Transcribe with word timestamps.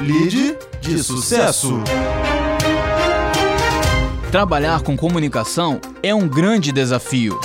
Lead 0.00 0.56
de 0.80 1.02
sucesso. 1.02 1.82
Trabalhar 4.30 4.82
com 4.82 4.96
comunicação 4.96 5.80
é 6.00 6.14
um 6.14 6.28
grande 6.28 6.70
desafio. 6.70 7.40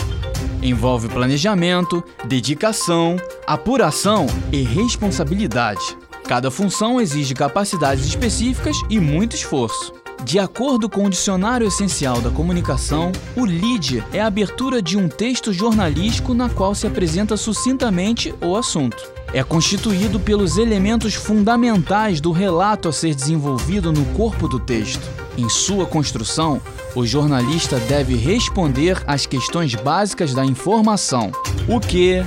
Envolve 0.61 1.09
planejamento, 1.09 2.03
dedicação, 2.25 3.17
apuração 3.47 4.27
e 4.51 4.61
responsabilidade. 4.61 5.97
Cada 6.25 6.51
função 6.51 7.01
exige 7.01 7.33
capacidades 7.33 8.05
específicas 8.05 8.77
e 8.87 8.99
muito 8.99 9.35
esforço. 9.35 9.91
De 10.23 10.37
acordo 10.37 10.87
com 10.87 11.05
o 11.05 11.09
Dicionário 11.09 11.67
Essencial 11.67 12.21
da 12.21 12.29
Comunicação, 12.29 13.11
o 13.35 13.43
lead 13.43 14.03
é 14.13 14.21
a 14.21 14.27
abertura 14.27 14.79
de 14.79 14.95
um 14.95 15.09
texto 15.09 15.51
jornalístico 15.51 16.35
na 16.35 16.49
qual 16.49 16.75
se 16.75 16.85
apresenta 16.85 17.35
sucintamente 17.35 18.33
o 18.41 18.55
assunto. 18.55 19.22
É 19.33 19.43
constituído 19.43 20.19
pelos 20.19 20.57
elementos 20.57 21.15
fundamentais 21.15 22.21
do 22.21 22.31
relato 22.31 22.87
a 22.87 22.93
ser 22.93 23.15
desenvolvido 23.15 23.91
no 23.91 24.05
corpo 24.13 24.47
do 24.47 24.59
texto. 24.59 25.01
Em 25.35 25.49
sua 25.49 25.87
construção, 25.87 26.61
o 26.95 27.03
jornalista 27.03 27.79
deve 27.79 28.15
responder 28.15 29.01
às 29.07 29.25
questões 29.25 29.73
básicas 29.73 30.35
da 30.35 30.45
informação: 30.45 31.31
o 31.67 31.79
que, 31.79 32.23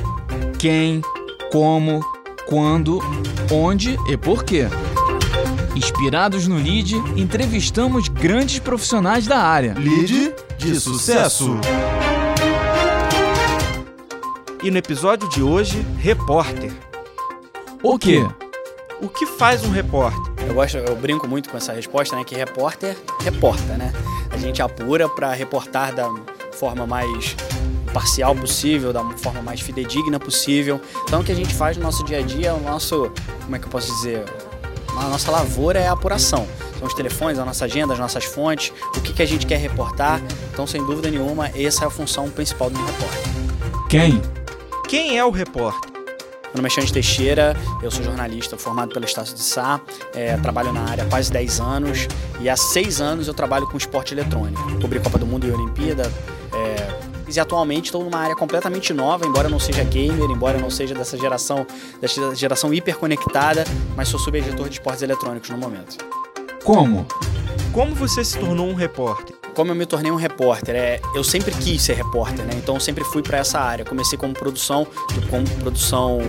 quem, 0.58 1.00
como, 1.52 2.04
quando, 2.48 3.00
onde 3.52 3.96
e 4.08 4.16
por 4.16 4.42
quê. 4.42 4.66
Inspirados 5.76 6.48
no 6.48 6.56
LEAD, 6.56 6.96
entrevistamos 7.16 8.08
grandes 8.08 8.58
profissionais 8.58 9.26
da 9.26 9.38
área. 9.38 9.74
Lead 9.78 10.34
de 10.58 10.80
sucesso. 10.80 11.58
E 14.62 14.70
no 14.70 14.78
episódio 14.78 15.28
de 15.28 15.42
hoje, 15.42 15.86
repórter. 15.98 16.72
O 17.86 17.96
quê? 18.00 18.28
O 19.00 19.08
que 19.08 19.24
faz 19.24 19.64
um 19.64 19.70
repórter? 19.70 20.20
Eu 20.44 20.54
gosto, 20.54 20.76
eu 20.76 20.96
brinco 20.96 21.28
muito 21.28 21.48
com 21.48 21.56
essa 21.56 21.72
resposta, 21.72 22.16
né? 22.16 22.24
Que 22.24 22.34
repórter 22.34 22.96
reporta, 23.20 23.76
né? 23.76 23.92
A 24.28 24.36
gente 24.36 24.60
apura 24.60 25.08
para 25.08 25.32
reportar 25.32 25.94
da 25.94 26.12
forma 26.50 26.84
mais 26.84 27.36
parcial 27.94 28.34
possível, 28.34 28.92
da 28.92 29.04
forma 29.18 29.40
mais 29.40 29.60
fidedigna 29.60 30.18
possível. 30.18 30.80
Então 31.04 31.20
o 31.20 31.24
que 31.24 31.30
a 31.30 31.34
gente 31.34 31.54
faz 31.54 31.76
no 31.76 31.84
nosso 31.84 32.02
dia 32.02 32.18
a 32.18 32.22
dia, 32.22 32.54
o 32.54 32.60
nosso, 32.60 33.08
como 33.44 33.54
é 33.54 33.58
que 33.60 33.66
eu 33.66 33.70
posso 33.70 33.94
dizer, 33.94 34.24
a 34.88 35.04
nossa 35.04 35.30
lavoura 35.30 35.78
é 35.78 35.86
a 35.86 35.92
apuração. 35.92 36.44
São 36.80 36.88
os 36.88 36.94
telefones, 36.94 37.38
a 37.38 37.44
nossa 37.44 37.66
agenda, 37.66 37.92
as 37.92 38.00
nossas 38.00 38.24
fontes, 38.24 38.72
o 38.96 39.00
que, 39.00 39.12
que 39.12 39.22
a 39.22 39.26
gente 39.26 39.46
quer 39.46 39.60
reportar. 39.60 40.20
Então, 40.52 40.66
sem 40.66 40.84
dúvida 40.84 41.08
nenhuma, 41.08 41.52
essa 41.54 41.84
é 41.84 41.86
a 41.86 41.90
função 41.90 42.28
principal 42.30 42.68
do 42.68 42.84
repórter. 42.84 43.32
Quem? 43.88 44.20
Quem 44.88 45.16
é 45.16 45.24
o 45.24 45.30
repórter? 45.30 45.95
Meu 46.56 46.62
nome 46.62 46.68
é 46.68 46.70
Xande 46.70 46.90
Teixeira, 46.90 47.54
eu 47.82 47.90
sou 47.90 48.02
jornalista 48.02 48.56
formado 48.56 48.94
pela 48.94 49.04
Estácio 49.04 49.34
de 49.34 49.42
Sá, 49.42 49.78
é, 50.14 50.38
trabalho 50.38 50.72
na 50.72 50.88
área 50.88 51.04
há 51.04 51.06
quase 51.06 51.30
10 51.30 51.60
anos 51.60 52.08
e 52.40 52.48
há 52.48 52.56
6 52.56 52.98
anos 53.02 53.28
eu 53.28 53.34
trabalho 53.34 53.66
com 53.66 53.76
esporte 53.76 54.14
eletrônico. 54.14 54.80
Cobri 54.80 54.98
Copa 54.98 55.18
do 55.18 55.26
Mundo 55.26 55.46
e 55.46 55.50
Olimpíada. 55.50 56.10
É, 56.54 57.30
e 57.30 57.38
atualmente 57.38 57.86
estou 57.86 58.02
numa 58.02 58.18
área 58.18 58.34
completamente 58.34 58.94
nova, 58.94 59.26
embora 59.26 59.48
eu 59.48 59.50
não 59.50 59.60
seja 59.60 59.84
gamer, 59.84 60.30
embora 60.30 60.56
eu 60.56 60.62
não 60.62 60.70
seja 60.70 60.94
dessa 60.94 61.18
geração, 61.18 61.66
dessa 62.00 62.34
geração 62.34 62.72
hiperconectada, 62.72 63.62
mas 63.94 64.08
sou 64.08 64.18
subeditor 64.18 64.70
de 64.70 64.76
esportes 64.76 65.02
eletrônicos 65.02 65.50
no 65.50 65.58
momento. 65.58 65.98
Como? 66.64 67.06
Como 67.70 67.94
você 67.94 68.24
se 68.24 68.38
tornou 68.38 68.66
um 68.66 68.74
repórter? 68.74 69.36
Como 69.56 69.70
eu 69.70 69.74
me 69.74 69.86
tornei 69.86 70.12
um 70.12 70.16
repórter, 70.16 70.76
é, 70.76 71.00
eu 71.14 71.24
sempre 71.24 71.50
quis 71.50 71.80
ser 71.80 71.94
repórter, 71.94 72.44
né? 72.44 72.52
Então 72.56 72.74
eu 72.74 72.80
sempre 72.80 73.02
fui 73.04 73.22
para 73.22 73.38
essa 73.38 73.58
área. 73.58 73.86
Comecei 73.86 74.18
como 74.18 74.34
produção, 74.34 74.86
como 75.30 75.48
produção 75.60 76.20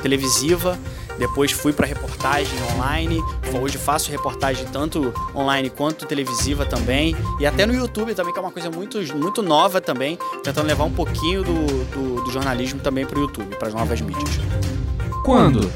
televisiva, 0.00 0.78
depois 1.18 1.50
fui 1.50 1.72
para 1.72 1.84
reportagem 1.84 2.56
online. 2.72 3.20
Hoje 3.60 3.76
faço 3.76 4.08
reportagem 4.12 4.64
tanto 4.66 5.12
online 5.34 5.68
quanto 5.68 6.06
televisiva 6.06 6.64
também 6.64 7.16
e 7.40 7.46
até 7.46 7.66
no 7.66 7.74
YouTube 7.74 8.14
também 8.14 8.32
que 8.32 8.38
é 8.38 8.42
uma 8.42 8.52
coisa 8.52 8.70
muito 8.70 8.98
muito 9.16 9.42
nova 9.42 9.80
também, 9.80 10.16
tentando 10.44 10.68
levar 10.68 10.84
um 10.84 10.92
pouquinho 10.92 11.42
do, 11.42 11.84
do, 11.86 12.24
do 12.24 12.30
jornalismo 12.30 12.78
também 12.78 13.04
para 13.04 13.18
o 13.18 13.22
YouTube, 13.22 13.56
para 13.56 13.66
as 13.66 13.74
novas 13.74 14.00
mídias. 14.00 14.38
Quando? 15.24 15.72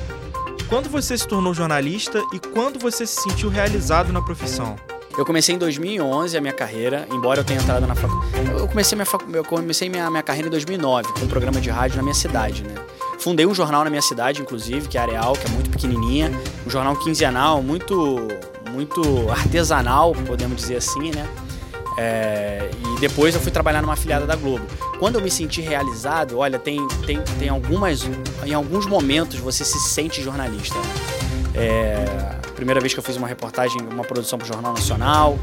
Quando 0.69 0.89
você 0.89 1.19
se 1.19 1.27
tornou 1.27 1.53
jornalista 1.53 2.23
e 2.33 2.39
quando 2.39 2.79
você 2.79 3.05
se 3.05 3.21
sentiu 3.23 3.49
realizado 3.49 4.13
na 4.13 4.23
profissão? 4.23 4.77
Eu 5.19 5.25
comecei 5.27 5.55
em 5.55 5.59
2011 5.59 6.37
a 6.37 6.41
minha 6.41 6.53
carreira, 6.53 7.07
embora 7.11 7.41
eu 7.41 7.45
tenha 7.45 7.61
entrado 7.61 7.87
na 7.87 7.95
faculdade. 7.95 8.51
Eu 8.53 8.69
comecei 8.69 8.97
minha, 8.97 9.07
facu... 9.07 9.27
eu 9.33 9.45
comecei 9.45 9.89
minha, 9.89 10.09
minha 10.09 10.23
carreira 10.23 10.49
em 10.49 10.51
2009 10.51 11.13
com 11.13 11.25
um 11.25 11.29
programa 11.29 11.61
de 11.61 11.69
rádio 11.69 11.97
na 11.97 12.03
minha 12.03 12.15
cidade, 12.15 12.63
né? 12.63 12.75
Fundei 13.19 13.45
um 13.45 13.55
jornal 13.55 13.85
na 13.85 13.91
minha 13.91 14.01
cidade, 14.01 14.41
inclusive, 14.41 14.89
que 14.89 14.97
é 14.97 15.01
Areal, 15.01 15.35
que 15.35 15.47
é 15.47 15.51
muito 15.51 15.69
pequenininha, 15.69 16.33
um 16.67 16.71
jornal 16.71 16.97
quinzenal, 16.97 17.63
muito, 17.63 18.29
muito 18.71 19.31
artesanal, 19.31 20.15
podemos 20.27 20.57
dizer 20.57 20.77
assim, 20.77 21.11
né? 21.11 21.29
É, 21.99 22.71
e 22.97 23.01
depois 23.01 23.35
eu 23.35 23.41
fui 23.41 23.51
trabalhar 23.51 23.83
numa 23.83 23.93
afiliada 23.93 24.27
da 24.27 24.37
Globo. 24.37 24.65
Quando 24.99 25.17
eu 25.17 25.21
me 25.21 25.31
senti 25.31 25.61
realizado, 25.61 26.39
olha, 26.39 26.59
tem, 26.59 26.87
tem, 27.07 27.21
tem 27.39 27.49
algumas. 27.49 28.09
Em 28.47 28.55
alguns 28.55 28.87
momentos 28.87 29.39
você 29.39 29.65
se 29.65 29.79
sente 29.81 30.23
jornalista. 30.23 30.79
Né? 30.79 30.85
É, 31.57 32.40
primeira 32.61 32.79
vez 32.79 32.93
que 32.93 32.99
eu 32.99 33.03
fiz 33.03 33.17
uma 33.17 33.27
reportagem, 33.27 33.81
uma 33.91 34.05
produção 34.05 34.39
para 34.39 34.45
o 34.45 34.49
Jornal 34.49 34.75
Nacional, 34.75 35.39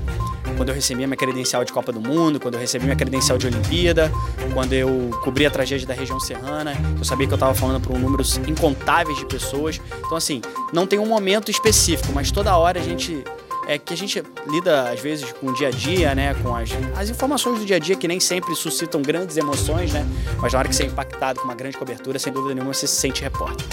quando 0.56 0.70
eu 0.70 0.76
recebi 0.76 1.04
minha 1.04 1.18
credencial 1.18 1.66
de 1.66 1.74
Copa 1.74 1.92
do 1.92 2.00
Mundo, 2.00 2.40
quando 2.40 2.54
eu 2.54 2.60
recebi 2.60 2.86
minha 2.86 2.96
credencial 2.96 3.40
de 3.40 3.48
Olimpíada, 3.48 4.12
quando 4.54 4.74
eu 4.74 5.10
cobri 5.24 5.44
a 5.44 5.50
tragédia 5.50 5.88
da 5.88 5.96
região 5.96 6.20
serrana, 6.20 6.74
eu 6.96 7.04
sabia 7.04 7.26
que 7.26 7.34
eu 7.34 7.36
estava 7.36 7.56
falando 7.56 7.82
para 7.82 7.92
um 7.92 7.98
números 7.98 8.38
incontáveis 8.48 9.18
de 9.18 9.26
pessoas. 9.26 9.82
Então, 10.06 10.16
assim, 10.16 10.42
não 10.72 10.86
tem 10.86 11.00
um 11.00 11.08
momento 11.08 11.50
específico, 11.50 12.14
mas 12.14 12.30
toda 12.30 12.56
hora 12.56 12.80
a 12.80 12.84
gente 12.84 13.24
é 13.68 13.80
que 13.80 13.96
a 13.96 13.98
gente 13.98 14.24
lida 14.48 14.92
às 14.92 15.00
vezes 15.00 15.34
com 15.34 15.48
o 15.48 15.54
dia 15.56 15.70
a 15.70 15.72
dia, 15.72 16.14
né, 16.14 16.36
com 16.36 16.56
as, 16.56 16.70
as 16.96 17.10
informações 17.10 17.60
do 17.60 17.66
dia 17.66 17.78
a 17.78 17.80
dia 17.80 17.96
que 17.96 18.08
nem 18.08 18.20
sempre 18.20 18.56
suscitam 18.56 19.02
grandes 19.02 19.38
emoções, 19.38 19.92
né, 19.92 20.06
mas 20.38 20.54
na 20.54 20.60
hora 20.60 20.70
que 20.70 20.76
você 20.76 20.84
é 20.84 20.86
impactado 20.86 21.40
com 21.40 21.46
uma 21.46 21.56
grande 21.56 21.78
cobertura, 21.78 22.20
sem 22.20 22.32
dúvida 22.32 22.54
nenhuma 22.54 22.74
você 22.74 22.86
se 22.86 22.96
sente 22.96 23.24
repórter. 23.24 23.66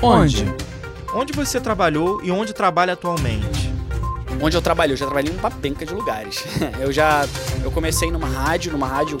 Onde? 0.00 0.44
Onde 0.44 0.83
você 1.44 1.60
trabalhou 1.60 2.20
e 2.24 2.30
onde 2.30 2.52
trabalha 2.52 2.94
atualmente? 2.94 3.72
Onde 4.42 4.56
eu 4.56 4.62
trabalhei? 4.62 4.94
Eu 4.94 4.96
já 4.96 5.06
trabalhei 5.06 5.32
em 5.32 5.36
uma 5.36 5.50
penca 5.50 5.86
de 5.86 5.94
lugares. 5.94 6.44
Eu 6.80 6.90
já 6.90 7.24
eu 7.62 7.70
comecei 7.70 8.10
numa 8.10 8.26
rádio, 8.26 8.72
numa 8.72 8.86
rádio 8.86 9.16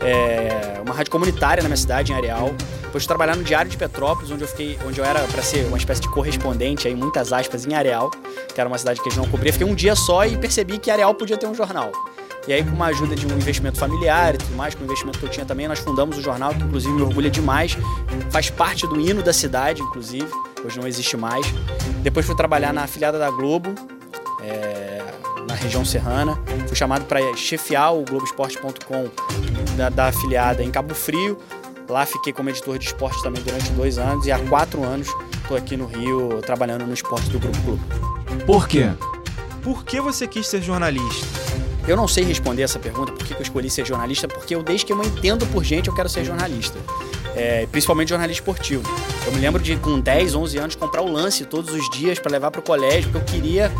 é, 0.00 0.80
uma 0.84 0.94
rádio 0.94 1.10
comunitária 1.10 1.62
na 1.62 1.68
minha 1.68 1.76
cidade, 1.76 2.12
em 2.12 2.14
Areal. 2.14 2.54
Depois 2.82 3.02
de 3.02 3.08
trabalhar 3.08 3.36
no 3.36 3.42
Diário 3.42 3.70
de 3.70 3.76
Petrópolis, 3.76 4.30
onde 4.30 4.42
eu 4.44 4.48
fiquei, 4.48 4.78
onde 4.86 5.00
eu 5.00 5.04
era 5.04 5.20
para 5.24 5.42
ser 5.42 5.66
uma 5.66 5.76
espécie 5.76 6.00
de 6.02 6.08
correspondente, 6.08 6.86
aí 6.86 6.94
muitas 6.94 7.32
aspas, 7.32 7.66
em 7.66 7.74
Areal, 7.74 8.10
que 8.54 8.60
era 8.60 8.68
uma 8.68 8.78
cidade 8.78 9.00
que 9.02 9.10
gente 9.10 9.18
não 9.18 9.28
cobria. 9.28 9.52
Fiquei 9.52 9.66
um 9.66 9.74
dia 9.74 9.96
só 9.96 10.24
e 10.24 10.36
percebi 10.36 10.78
que 10.78 10.90
Areal 10.90 11.12
podia 11.14 11.36
ter 11.36 11.46
um 11.46 11.54
jornal. 11.54 11.90
E 12.46 12.52
aí, 12.52 12.62
com 12.62 12.70
uma 12.70 12.86
ajuda 12.86 13.16
de 13.16 13.26
um 13.26 13.36
investimento 13.36 13.78
familiar 13.78 14.34
e 14.34 14.38
tudo 14.38 14.54
mais, 14.54 14.74
com 14.74 14.82
o 14.82 14.84
investimento 14.84 15.18
que 15.18 15.24
eu 15.24 15.30
tinha 15.30 15.46
também, 15.46 15.66
nós 15.66 15.78
fundamos 15.78 16.18
o 16.18 16.22
jornal, 16.22 16.54
que 16.54 16.62
inclusive 16.62 16.92
me 16.92 17.02
orgulha 17.02 17.30
demais. 17.30 17.76
Faz 18.30 18.50
parte 18.50 18.86
do 18.86 19.00
hino 19.00 19.22
da 19.22 19.32
cidade, 19.32 19.80
inclusive. 19.80 20.28
Hoje 20.64 20.78
não 20.78 20.86
existe 20.86 21.16
mais. 21.16 21.46
Depois 22.02 22.26
fui 22.26 22.36
trabalhar 22.36 22.72
na 22.72 22.82
afiliada 22.82 23.18
da 23.18 23.30
Globo, 23.30 23.74
é, 24.42 25.02
na 25.48 25.54
região 25.54 25.84
serrana. 25.84 26.38
Fui 26.66 26.76
chamado 26.76 27.06
para 27.06 27.34
chefiar 27.34 27.94
o 27.94 28.04
Globoesporte.com 28.04 29.10
da, 29.76 29.88
da 29.88 30.06
afiliada 30.08 30.62
em 30.62 30.70
Cabo 30.70 30.94
Frio. 30.94 31.38
Lá 31.88 32.04
fiquei 32.06 32.32
como 32.32 32.48
editor 32.50 32.78
de 32.78 32.86
esporte 32.86 33.22
também 33.22 33.42
durante 33.42 33.70
dois 33.72 33.98
anos 33.98 34.26
e 34.26 34.32
há 34.32 34.38
quatro 34.38 34.82
anos 34.84 35.08
estou 35.42 35.56
aqui 35.56 35.76
no 35.76 35.86
Rio 35.86 36.40
trabalhando 36.40 36.86
no 36.86 36.94
esporte 36.94 37.28
do 37.28 37.38
Grupo 37.38 37.58
Globo. 37.60 37.84
Por 38.46 38.66
quê? 38.66 38.90
Por 39.62 39.84
que 39.84 40.00
você 40.00 40.26
quis 40.26 40.46
ser 40.46 40.62
jornalista? 40.62 41.26
Eu 41.86 41.96
não 41.96 42.08
sei 42.08 42.24
responder 42.24 42.62
essa 42.62 42.78
pergunta, 42.78 43.12
por 43.12 43.26
que 43.26 43.34
eu 43.34 43.42
escolhi 43.42 43.68
ser 43.68 43.84
jornalista, 43.84 44.26
porque 44.26 44.54
eu, 44.54 44.62
desde 44.62 44.86
que 44.86 44.92
eu 44.92 44.96
me 44.96 45.06
entendo 45.06 45.46
por 45.46 45.62
gente, 45.62 45.88
eu 45.88 45.94
quero 45.94 46.08
ser 46.08 46.24
jornalista. 46.24 46.78
É, 47.36 47.66
principalmente 47.66 48.08
jornalista 48.08 48.40
esportivo. 48.40 48.82
Eu 49.26 49.32
me 49.32 49.40
lembro 49.40 49.62
de, 49.62 49.76
com 49.76 50.00
10, 50.00 50.34
11 50.34 50.58
anos, 50.58 50.74
comprar 50.76 51.02
o 51.02 51.10
lance 51.10 51.44
todos 51.44 51.74
os 51.74 51.90
dias 51.90 52.18
para 52.18 52.32
levar 52.32 52.50
para 52.50 52.60
o 52.60 52.62
colégio, 52.62 53.10
porque 53.10 53.18
eu 53.18 53.34
queria, 53.40 53.72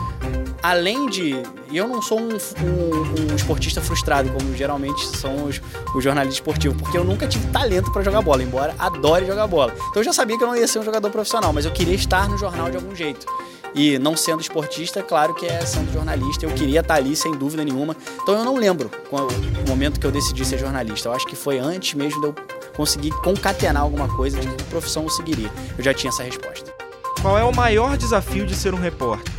além 0.62 1.06
de. 1.08 1.34
Eu 1.72 1.88
não 1.88 2.02
sou 2.02 2.20
um, 2.20 2.28
um, 2.28 3.32
um, 3.32 3.36
esportista 3.36 3.80
frustrado, 3.80 4.28
como 4.30 4.54
geralmente 4.54 5.06
são 5.06 5.46
os, 5.46 5.60
os 5.94 6.04
jornalistas 6.04 6.36
esportivos, 6.36 6.80
porque 6.80 6.98
eu 6.98 7.04
nunca 7.04 7.26
tive 7.26 7.46
talento 7.46 7.90
para 7.90 8.02
jogar 8.02 8.20
bola, 8.20 8.42
embora 8.42 8.74
adore 8.78 9.24
jogar 9.24 9.46
bola. 9.46 9.72
Então 9.72 9.96
eu 9.96 10.04
já 10.04 10.12
sabia 10.12 10.36
que 10.36 10.44
eu 10.44 10.48
não 10.48 10.56
ia 10.56 10.68
ser 10.68 10.78
um 10.80 10.84
jogador 10.84 11.10
profissional, 11.10 11.52
mas 11.52 11.64
eu 11.64 11.72
queria 11.72 11.94
estar 11.94 12.28
no 12.28 12.36
jornal 12.36 12.70
de 12.70 12.76
algum 12.76 12.94
jeito. 12.94 13.26
E 13.74 13.98
não 13.98 14.16
sendo 14.16 14.40
esportista, 14.40 15.02
claro 15.02 15.34
que 15.34 15.46
é 15.46 15.66
sendo 15.66 15.92
jornalista. 15.92 16.46
Eu 16.46 16.50
queria 16.50 16.80
estar 16.80 16.94
ali, 16.94 17.16
sem 17.16 17.32
dúvida 17.32 17.64
nenhuma. 17.64 17.96
Então 18.22 18.36
eu 18.36 18.44
não 18.44 18.56
lembro 18.56 18.90
o 19.10 19.68
momento 19.68 19.98
que 19.98 20.06
eu 20.06 20.12
decidi 20.12 20.44
ser 20.44 20.58
jornalista. 20.58 21.08
Eu 21.08 21.12
acho 21.12 21.26
que 21.26 21.34
foi 21.34 21.58
antes 21.58 21.94
mesmo 21.94 22.20
de 22.20 22.26
eu 22.28 22.34
conseguir 22.76 23.10
concatenar 23.22 23.82
alguma 23.82 24.08
coisa 24.08 24.38
de 24.40 24.46
que 24.46 24.64
profissão 24.64 25.02
eu 25.02 25.10
seguiria. 25.10 25.50
Eu 25.76 25.82
já 25.82 25.92
tinha 25.92 26.10
essa 26.10 26.22
resposta. 26.22 26.72
Qual 27.20 27.36
é 27.36 27.42
o 27.42 27.54
maior 27.54 27.96
desafio 27.96 28.46
de 28.46 28.54
ser 28.54 28.74
um 28.74 28.78
repórter? 28.78 29.32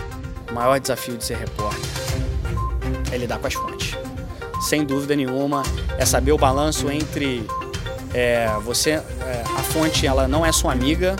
O 0.49 0.53
maior 0.53 0.79
desafio 0.79 1.17
de 1.17 1.23
ser 1.23 1.37
repórter 1.37 1.85
é 3.11 3.17
lidar 3.17 3.39
com 3.39 3.47
as 3.47 3.53
fontes. 3.53 3.95
Sem 4.61 4.83
dúvida 4.83 5.15
nenhuma, 5.15 5.63
é 5.97 6.05
saber 6.05 6.31
o 6.31 6.37
balanço 6.37 6.89
entre 6.89 7.45
é, 8.13 8.49
você, 8.63 8.91
é, 8.91 9.43
a 9.55 9.61
fonte 9.61 10.07
ela 10.07 10.27
não 10.27 10.45
é 10.45 10.51
sua 10.51 10.71
amiga, 10.71 11.15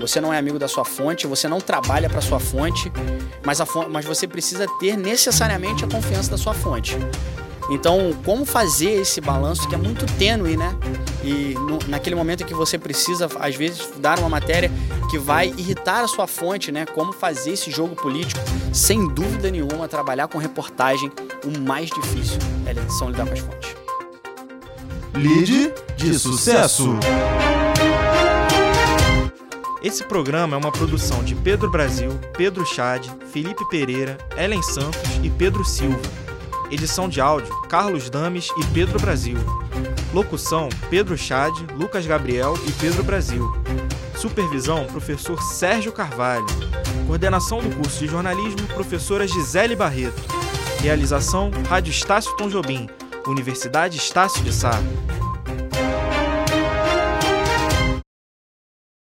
Você 0.00 0.20
não 0.20 0.32
é 0.32 0.38
amigo 0.38 0.58
da 0.58 0.68
sua 0.68 0.84
fonte, 0.84 1.26
você 1.26 1.48
não 1.48 1.60
trabalha 1.60 2.08
para 2.08 2.20
sua 2.20 2.38
fonte, 2.38 2.90
mas, 3.44 3.60
a 3.60 3.66
fonte, 3.66 3.90
mas 3.90 4.04
você 4.04 4.26
precisa 4.26 4.66
ter 4.78 4.96
necessariamente 4.96 5.84
a 5.84 5.88
confiança 5.88 6.30
da 6.30 6.38
sua 6.38 6.54
fonte. 6.54 6.96
Então, 7.70 8.16
como 8.24 8.46
fazer 8.46 8.92
esse 9.02 9.20
balanço 9.20 9.68
que 9.68 9.74
é 9.74 9.78
muito 9.78 10.06
tênue, 10.14 10.56
né? 10.56 10.74
E 11.22 11.54
no, 11.54 11.78
naquele 11.86 12.16
momento 12.16 12.44
que 12.44 12.54
você 12.54 12.78
precisa, 12.78 13.28
às 13.38 13.54
vezes, 13.56 13.90
dar 13.98 14.18
uma 14.18 14.28
matéria 14.28 14.70
que 15.10 15.18
vai 15.18 15.48
irritar 15.48 16.02
a 16.02 16.08
sua 16.08 16.26
fonte, 16.26 16.72
né? 16.72 16.86
Como 16.86 17.12
fazer 17.12 17.52
esse 17.52 17.70
jogo 17.70 17.94
político, 17.94 18.40
sem 18.72 19.06
dúvida 19.08 19.50
nenhuma, 19.50 19.86
trabalhar 19.86 20.28
com 20.28 20.38
reportagem, 20.38 21.12
o 21.44 21.58
mais 21.60 21.90
difícil 21.90 22.38
é 22.64 22.70
a 22.70 23.10
lidar 23.10 23.26
com 23.26 23.32
as 23.34 23.40
fontes. 23.40 23.76
Lide 25.14 25.72
de 25.96 26.18
sucesso. 26.18 26.96
Esse 29.80 30.02
programa 30.02 30.56
é 30.56 30.58
uma 30.58 30.72
produção 30.72 31.22
de 31.22 31.36
Pedro 31.36 31.70
Brasil, 31.70 32.10
Pedro 32.36 32.66
Chad, 32.66 33.06
Felipe 33.32 33.64
Pereira, 33.68 34.18
Ellen 34.36 34.60
Santos 34.60 35.00
e 35.22 35.30
Pedro 35.30 35.64
Silva. 35.64 36.02
Edição 36.68 37.08
de 37.08 37.20
áudio: 37.20 37.54
Carlos 37.68 38.10
Dames 38.10 38.50
e 38.56 38.64
Pedro 38.74 38.98
Brasil. 38.98 39.38
Locução: 40.12 40.68
Pedro 40.90 41.16
Chad, 41.16 41.54
Lucas 41.76 42.04
Gabriel 42.06 42.54
e 42.66 42.72
Pedro 42.72 43.04
Brasil. 43.04 43.56
Supervisão: 44.16 44.84
Professor 44.86 45.40
Sérgio 45.40 45.92
Carvalho. 45.92 46.46
Coordenação 47.06 47.60
do 47.60 47.74
curso 47.76 48.00
de 48.00 48.08
jornalismo: 48.08 48.66
Professora 48.74 49.28
Gisele 49.28 49.76
Barreto. 49.76 50.20
Realização: 50.82 51.52
Rádio 51.68 51.92
Estácio 51.92 52.36
Tom 52.36 52.48
Jobim, 52.48 52.88
Universidade 53.28 53.96
Estácio 53.96 54.42
de 54.42 54.52
Sá. 54.52 54.72